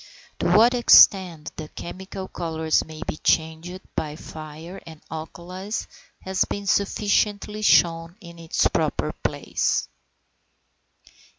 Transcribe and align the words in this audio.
To 0.39 0.47
what 0.51 0.73
extent 0.73 1.55
the 1.57 1.67
chemical 1.67 2.27
colours 2.27 2.83
may 2.83 3.03
be 3.07 3.17
changed 3.17 3.81
by 3.95 4.15
fire 4.15 4.81
and 4.83 4.99
alkalis, 5.11 5.85
has 6.21 6.43
been 6.43 6.65
sufficiently 6.65 7.61
shown 7.61 8.15
in 8.19 8.39
its 8.39 8.67
proper 8.67 9.11
place. 9.23 9.89